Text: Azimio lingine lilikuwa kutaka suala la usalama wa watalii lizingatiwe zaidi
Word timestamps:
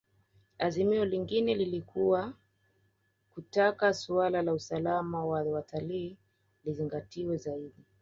Azimio 0.59 1.05
lingine 1.05 1.55
lilikuwa 1.55 2.33
kutaka 3.33 3.93
suala 3.93 4.41
la 4.41 4.53
usalama 4.53 5.25
wa 5.25 5.43
watalii 5.43 6.17
lizingatiwe 6.65 7.37
zaidi 7.37 7.85